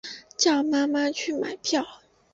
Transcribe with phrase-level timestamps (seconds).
[0.35, 1.85] 叫妈妈去买票